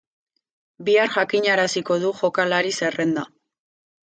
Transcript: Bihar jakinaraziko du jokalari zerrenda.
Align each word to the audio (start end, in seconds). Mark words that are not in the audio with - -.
Bihar 0.87 1.11
jakinaraziko 1.17 1.99
du 2.05 2.15
jokalari 2.23 2.73
zerrenda. 2.81 3.29